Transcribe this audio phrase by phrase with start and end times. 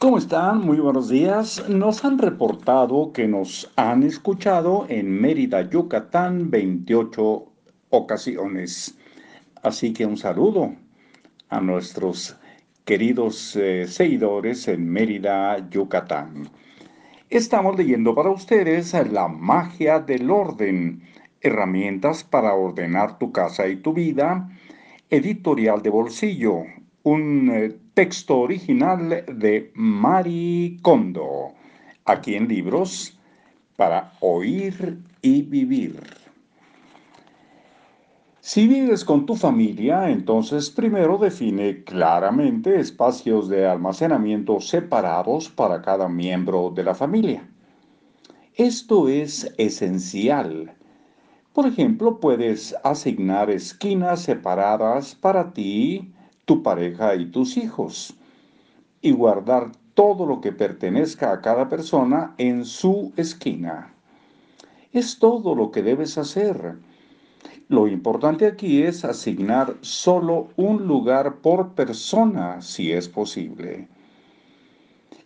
[0.00, 0.60] ¿Cómo están?
[0.60, 1.68] Muy buenos días.
[1.68, 7.44] Nos han reportado que nos han escuchado en Mérida, Yucatán, 28
[7.90, 8.96] ocasiones.
[9.60, 10.76] Así que un saludo
[11.48, 12.36] a nuestros
[12.84, 16.48] queridos eh, seguidores en Mérida, Yucatán.
[17.28, 21.02] Estamos leyendo para ustedes La magia del orden,
[21.40, 24.48] herramientas para ordenar tu casa y tu vida,
[25.10, 26.62] editorial de bolsillo,
[27.02, 31.48] un eh, texto original de Mari Kondo,
[32.04, 33.18] aquí en libros
[33.74, 35.98] para oír y vivir.
[38.38, 46.08] Si vives con tu familia, entonces primero define claramente espacios de almacenamiento separados para cada
[46.08, 47.48] miembro de la familia.
[48.54, 50.72] Esto es esencial.
[51.52, 56.12] Por ejemplo, puedes asignar esquinas separadas para ti,
[56.48, 58.14] tu pareja y tus hijos,
[59.02, 63.92] y guardar todo lo que pertenezca a cada persona en su esquina.
[64.90, 66.76] Es todo lo que debes hacer.
[67.68, 73.86] Lo importante aquí es asignar solo un lugar por persona, si es posible.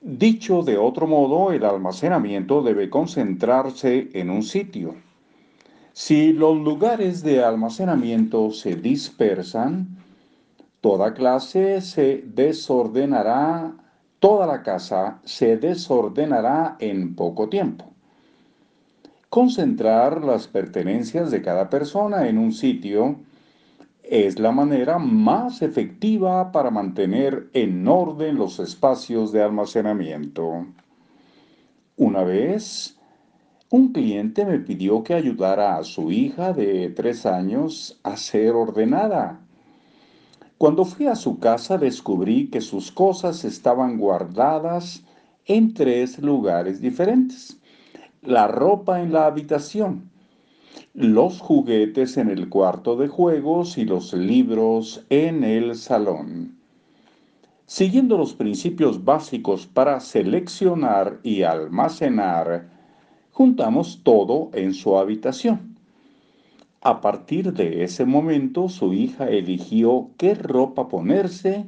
[0.00, 4.94] Dicho de otro modo, el almacenamiento debe concentrarse en un sitio.
[5.92, 9.97] Si los lugares de almacenamiento se dispersan,
[10.80, 13.74] Toda clase se desordenará,
[14.20, 17.86] toda la casa se desordenará en poco tiempo.
[19.28, 23.16] Concentrar las pertenencias de cada persona en un sitio
[24.02, 30.64] es la manera más efectiva para mantener en orden los espacios de almacenamiento.
[31.96, 32.96] Una vez,
[33.70, 39.40] un cliente me pidió que ayudara a su hija de tres años a ser ordenada.
[40.58, 45.04] Cuando fui a su casa descubrí que sus cosas estaban guardadas
[45.46, 47.60] en tres lugares diferentes.
[48.22, 50.10] La ropa en la habitación,
[50.94, 56.58] los juguetes en el cuarto de juegos y los libros en el salón.
[57.66, 62.68] Siguiendo los principios básicos para seleccionar y almacenar,
[63.30, 65.77] juntamos todo en su habitación.
[66.80, 71.66] A partir de ese momento su hija eligió qué ropa ponerse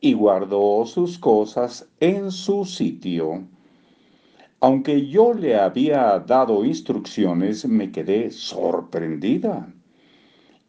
[0.00, 3.44] y guardó sus cosas en su sitio.
[4.58, 9.72] Aunque yo le había dado instrucciones, me quedé sorprendida.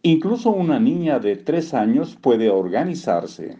[0.04, 3.58] Incluso una niña de tres años puede organizarse.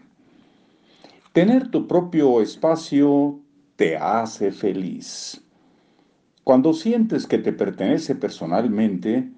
[1.32, 3.40] Tener tu propio espacio
[3.74, 5.42] te hace feliz.
[6.44, 9.32] Cuando sientes que te pertenece personalmente,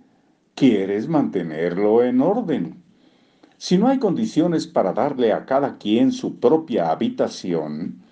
[0.59, 2.83] quieres mantenerlo en orden.
[3.59, 8.03] Si no hay condiciones para darle a cada quien su propia habitación,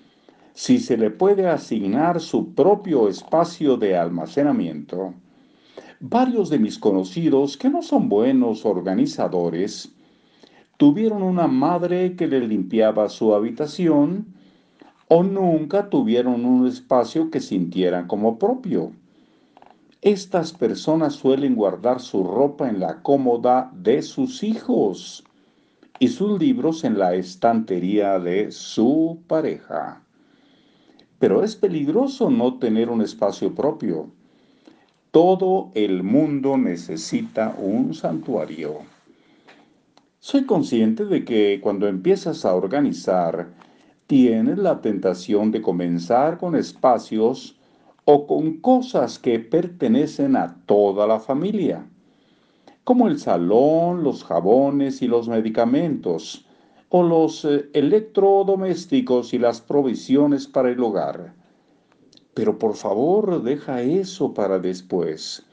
[0.54, 5.14] si se le puede asignar su propio espacio de almacenamiento,
[5.98, 9.92] varios de mis conocidos que no son buenos organizadores,
[10.76, 14.24] tuvieron una madre que le limpiaba su habitación
[15.08, 18.92] o nunca tuvieron un espacio que sintieran como propio.
[20.06, 25.24] Estas personas suelen guardar su ropa en la cómoda de sus hijos
[25.98, 30.00] y sus libros en la estantería de su pareja.
[31.18, 34.08] Pero es peligroso no tener un espacio propio.
[35.10, 38.82] Todo el mundo necesita un santuario.
[40.20, 43.48] Soy consciente de que cuando empiezas a organizar,
[44.06, 47.55] tienes la tentación de comenzar con espacios
[48.08, 51.90] o con cosas que pertenecen a toda la familia,
[52.84, 56.46] como el salón, los jabones y los medicamentos,
[56.88, 61.34] o los eh, electrodomésticos y las provisiones para el hogar.
[62.32, 65.44] Pero por favor, deja eso para después.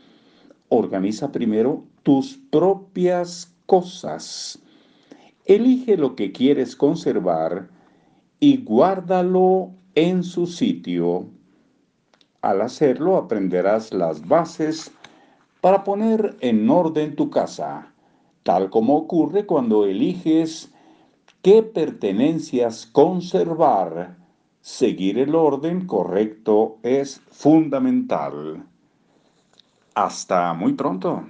[0.69, 4.61] Organiza primero tus propias cosas.
[5.45, 7.67] Elige lo que quieres conservar
[8.39, 11.29] y guárdalo en su sitio
[12.43, 14.91] al hacerlo aprenderás las bases
[15.61, 17.87] para poner en orden tu casa,
[18.43, 20.71] tal como ocurre cuando eliges
[21.41, 24.17] qué pertenencias conservar.
[24.59, 28.65] Seguir el orden correcto es fundamental.
[29.95, 31.23] Hasta muy pronto.